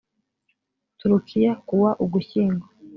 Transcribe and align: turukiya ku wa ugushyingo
turukiya 0.97 1.51
ku 1.65 1.73
wa 1.83 1.91
ugushyingo 2.03 2.65